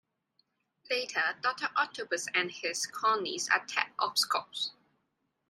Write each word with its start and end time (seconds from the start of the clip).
Later, 0.89 1.37
Doctor 1.41 1.69
Octopus 1.75 2.25
and 2.33 2.49
his 2.51 2.87
cronies 2.87 3.47
attack 3.49 3.95
OsCorp. 3.99 4.71